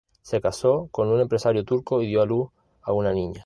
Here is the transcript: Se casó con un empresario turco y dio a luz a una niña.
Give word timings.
Se 0.23 0.41
casó 0.41 0.87
con 0.89 1.09
un 1.09 1.21
empresario 1.21 1.63
turco 1.63 2.01
y 2.01 2.07
dio 2.07 2.23
a 2.23 2.25
luz 2.25 2.49
a 2.81 2.91
una 2.91 3.13
niña. 3.13 3.39